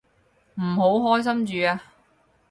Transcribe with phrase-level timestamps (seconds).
[0.55, 1.79] 唔好開心住啊